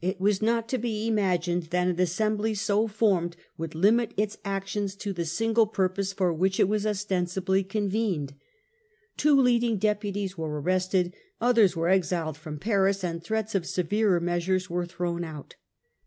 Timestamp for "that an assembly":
1.64-2.54